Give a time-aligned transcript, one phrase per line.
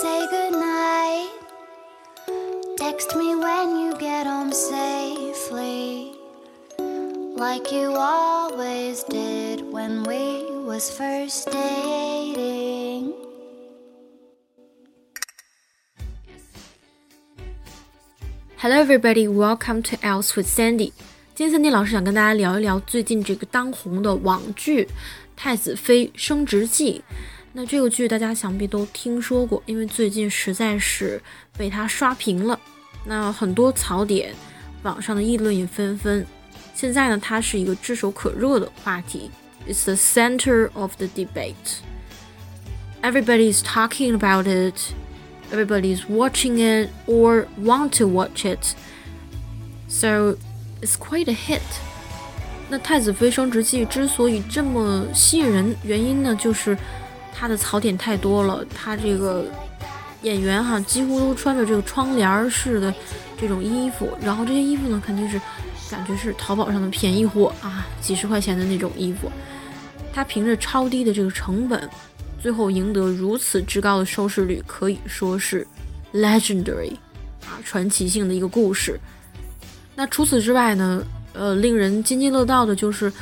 [0.00, 1.30] say goodnight.
[2.78, 6.12] Text me when you get home safely.
[7.36, 13.12] Like you always did when we was first dating.
[18.56, 19.28] Hello, everybody.
[19.28, 20.92] Welcome to Else with Sandy.
[21.34, 24.84] 今天 Sandy 老师想跟大家聊一聊最近这个当红的网剧《
[25.36, 27.04] 太子妃升职记》。
[27.52, 31.22] 那这个剧大家想必都听说过，因为最近实在是
[31.56, 32.58] 被它刷屏了。
[33.04, 34.34] 那很多槽点，
[34.82, 36.26] 网上的议论也纷纷。
[36.74, 39.30] 现在呢，它是一个炙手可热的话题，
[39.66, 41.54] It's the center of the debate.
[43.02, 44.92] Everybody is talking about it.
[45.52, 48.74] Everybody is watching it or want to watch it.
[49.88, 50.36] So
[50.82, 51.62] it's quite a hit.
[52.68, 56.76] 那《太子妃升职记》之所以这么吸引人，原因呢，就是
[57.33, 58.65] 它的槽点太多了。
[58.73, 59.45] 它这个
[60.21, 62.93] 演员哈，几乎都穿着这个窗帘式的
[63.39, 65.39] 这种衣服，然后这些衣服呢，肯定是
[65.89, 69.31] 感觉是淘宝上的便宜货啊，几十块钱的那种衣服。
[70.13, 71.89] 它凭着超低的这个成本，
[72.39, 75.65] 最后赢得如此之高的收视率，可以说是
[76.13, 76.93] legendary
[77.45, 78.99] 啊，传奇性的一个故事。
[79.95, 83.11] 那除此之外呢，呃，令人津津乐道的就是《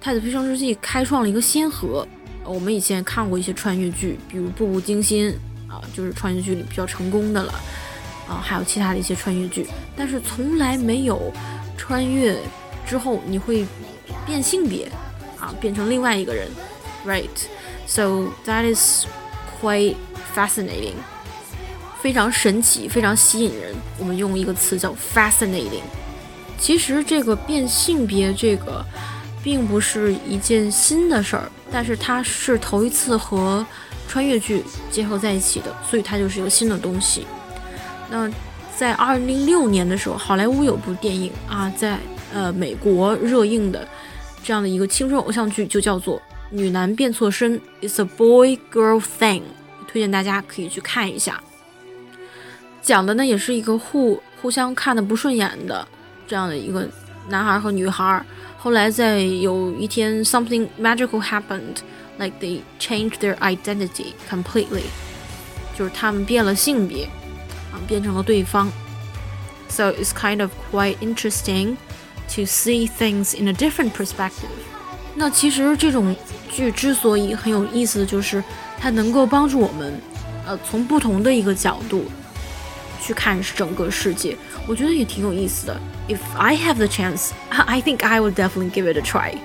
[0.00, 2.06] 太子妃升职记》开创了一个先河。
[2.44, 5.30] 我们以前看过一些穿越剧，比如《步步惊心》
[5.72, 7.52] 啊，就是穿越剧里比较成功的了
[8.28, 11.32] 啊，还有其他的一些穿越剧，但是从来没有
[11.76, 12.36] 穿越
[12.86, 13.66] 之后你会
[14.26, 14.90] 变性别
[15.38, 16.48] 啊，变成另外一个人
[17.06, 19.06] ，right？So that is
[19.60, 19.96] quite
[20.34, 20.94] fascinating，
[22.00, 23.74] 非常神奇，非常吸引人。
[23.98, 25.82] 我们用一个词叫 fascinating。
[26.58, 28.84] 其实这个变性别这个
[29.42, 33.64] 并不是一件新的事儿，但是它是头一次和
[34.08, 37.26] 穿越剧结合在一起的，所以它就是一个新的东西。
[38.10, 38.30] 那
[38.76, 41.98] 在二零零六年的时候，好莱坞有部电影啊，在
[42.32, 43.86] 呃美国热映的
[44.42, 46.18] 这样的一个青春偶像剧，就叫做
[46.50, 49.42] 《女男变错身》，It's a boy girl thing，
[49.88, 51.42] 推荐大家可以去看一下。
[52.80, 55.86] 讲的呢也是一个互互相看的不顺眼的。
[56.24, 56.88] 这样的一个
[57.29, 58.23] 男孩和女孩，
[58.57, 64.83] 后来在有一天，something magical happened，like they changed their identity completely，
[65.77, 67.05] 就是他们变了性别，
[67.71, 68.71] 啊，变成了对方。
[69.69, 71.75] So it's kind of quite interesting
[72.35, 74.49] to see things in a different perspective。
[75.15, 76.15] 那其实这种
[76.49, 78.43] 剧之所以很有意思，就是
[78.79, 79.99] 它能够帮助我们，
[80.45, 82.05] 呃，从不同的一个角度
[83.01, 85.79] 去看整个世界，我觉得也挺有意思的。
[86.07, 89.37] if I have the chance, I think I would definitely give it a try.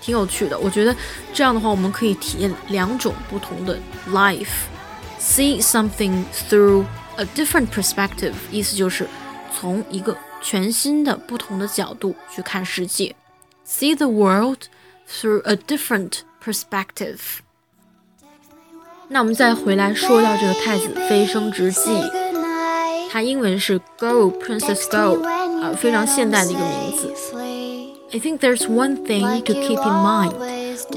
[0.00, 0.96] 挺有趣的，我觉得
[1.34, 3.78] 这样的话，我们可以体验两种不同的
[4.10, 6.84] life，see something through
[7.16, 9.06] a different perspective，意思就是
[9.54, 13.14] 从一个全新的、不同的角度去看世界，
[13.66, 14.68] see the world
[15.06, 17.18] through a different perspective。
[19.12, 21.90] 那我们再回来说到这个《太子妃升职记》。
[23.10, 25.22] 它英文是 Go Princess Go，
[25.62, 27.14] 啊，非常现代的一个名字。
[28.10, 30.34] I think there's one thing to keep in mind.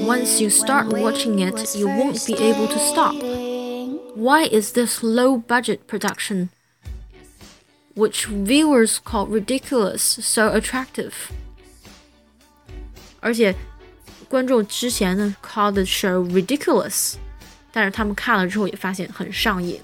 [0.06, 3.14] Once you start watching it, you won't be able to stop.
[4.14, 6.50] Why is this low budget production,
[7.94, 11.12] which viewers call ridiculous, so attractive?
[13.20, 13.54] 而且
[14.28, 17.14] 观众之前呢 called the show ridiculous，
[17.76, 19.80] 但是他们看了之后也发现很上瘾。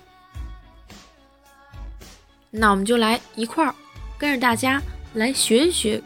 [2.50, 3.74] 那我们就来一块儿
[4.16, 4.82] 跟着大家
[5.14, 5.98] 来学一学《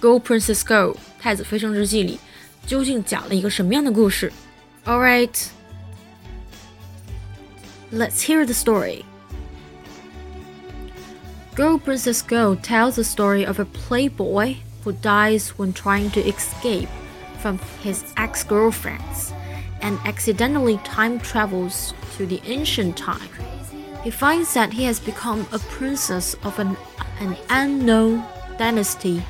[0.00, 2.18] Go Princess Go》太子妃升职记里
[2.66, 4.32] 究竟讲了一个什么样的故事。
[4.84, 5.48] All right,
[7.92, 9.04] let's hear the story.
[11.58, 16.88] Go Princess Go tells the story of a playboy who dies when trying to escape
[17.40, 19.32] from his ex girlfriends
[19.83, 23.29] and accidentally time travels to the ancient time
[24.03, 26.75] he finds that he has become a princess of an,
[27.21, 28.25] an unknown
[28.57, 29.23] dynasty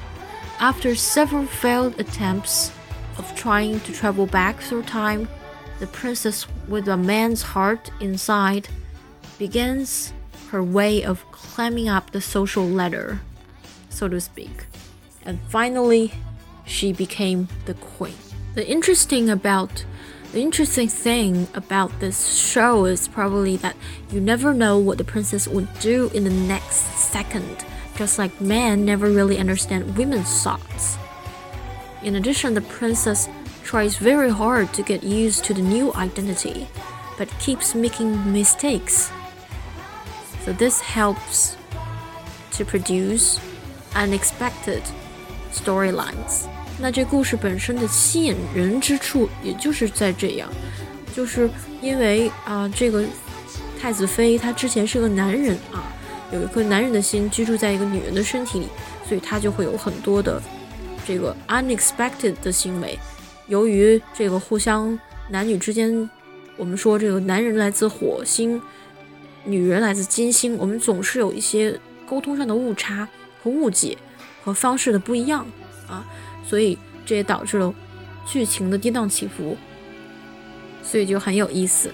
[0.59, 2.71] after several failed attempts
[3.19, 5.29] of trying to travel back through time.
[5.79, 8.67] The princess, with a man's heart inside,
[9.37, 10.11] begins
[10.49, 13.21] her way of climbing up the social ladder,
[13.89, 14.65] so to speak.
[15.23, 16.13] And finally,
[16.65, 18.15] she became the queen.
[18.55, 19.85] The interesting about
[20.33, 23.75] the interesting thing about this show is probably that
[24.11, 27.63] you never know what the princess would do in the next second,
[27.95, 30.97] just like men never really understand women's thoughts.
[32.01, 33.29] In addition, the princess
[33.63, 36.67] tries very hard to get used to the new identity.
[37.17, 39.11] but keeps making mistakes.
[40.43, 41.57] So this helps
[42.53, 43.39] to produce
[43.95, 44.83] unexpected
[45.51, 46.52] storylines.
[46.79, 50.49] 那这故事本身的吸引人之处，也就是在这样，
[51.15, 51.49] 就是
[51.81, 53.05] 因为啊，这个
[53.79, 55.83] 太子妃她之前是个男人啊，
[56.31, 58.67] 有一颗男人的心居住在一个女人的身体里，
[59.07, 60.41] 所以他就会有很多的
[61.05, 62.97] 这个 unexpected 的行为。
[63.47, 64.97] 由于这个互相
[65.29, 66.09] 男女之间，
[66.57, 68.61] 我们说这个男人来自火星，
[69.45, 73.07] 女人来自金星，我们总是有一些沟通上的误差
[73.41, 73.97] 和误解
[74.43, 75.45] 和方式的不一样
[75.87, 76.05] 啊。
[76.43, 77.73] 所以这也导致了
[78.25, 79.57] 剧情的跌宕起伏，
[80.83, 81.91] 所以就很有意思。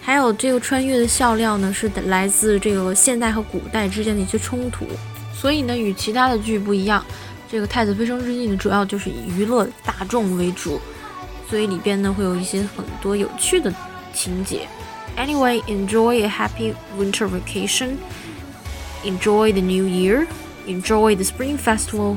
[0.00, 4.86] 还有这个穿越的笑料呢，是来自这个现代和古代之间的一些冲突。
[5.32, 7.04] 所以呢，与其他的剧不一样，
[7.50, 10.80] 这个《太子妃升职记》呢，主要就是以娱乐大众为主，
[11.48, 13.72] 所以里边呢会有一些很多有趣的
[14.12, 14.66] 情节。
[15.16, 17.96] Anyway, enjoy a happy winter vacation.
[19.04, 20.26] Enjoy the new year.
[20.66, 22.16] Enjoy the spring festival.